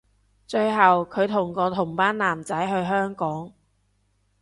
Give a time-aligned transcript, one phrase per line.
[0.47, 3.53] 最後距同個同班男仔去香港